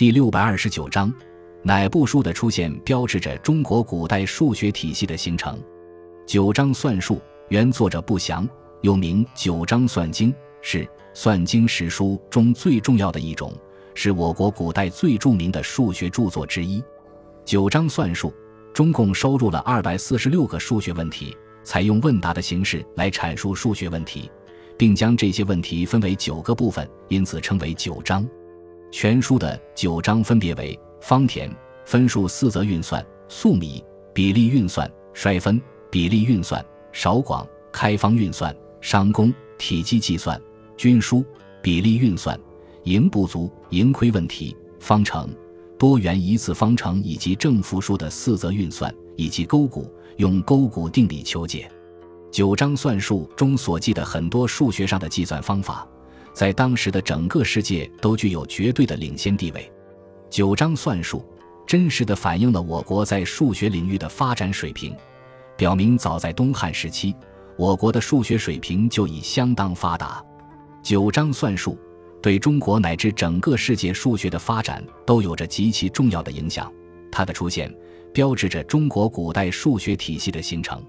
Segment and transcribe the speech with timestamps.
[0.00, 1.12] 第六百二十九章，
[1.62, 5.62] 哪部书的出现标志着中国古代数学体系的形成？
[6.26, 8.48] 九章算术原作者不详，
[8.80, 10.32] 又名《九章算经》，
[10.62, 13.52] 是算经史书中最重要的一种，
[13.94, 16.82] 是我国古代最著名的数学著作之一。
[17.44, 18.32] 九章算术
[18.72, 24.30] 中共收录了二百四十六个数学问题，采用问答的形式来阐述数学问题。
[24.78, 28.26] 并将这些问题分为九个部分，因此称为九章。
[28.90, 31.50] 全书的九章分别为方田、
[31.84, 40.40] 分数四则运算、粟米、比例运算、衰分、比例运算、少广、开方运算、商工、体积计算、
[40.76, 41.24] 均输、
[41.62, 42.38] 比例运算、
[42.82, 45.28] 盈不足、盈亏问题、方程、
[45.78, 51.70] 多元一次方程以及正负数的四则运算，以及勾股，用勾股定理求解。
[52.32, 55.86] 九章算术中所记的很多数学上的计算方法，
[56.40, 59.70] 在当时的整个世界都具有绝对的领先地位。
[60.30, 61.22] 九章算术
[61.66, 64.96] 真实的反映了我国在数学领域的发展水平，
[65.54, 67.14] 表明早在东汉时期，
[67.58, 70.24] 我国的数学水平就已相当发达。
[70.82, 71.78] 九章算术
[72.22, 76.72] 对中国乃至整个世界数学的发展都有着极其重要的影响。
[77.12, 77.70] 它的出现，
[78.14, 80.82] 标志着中国古代数学体系的形成。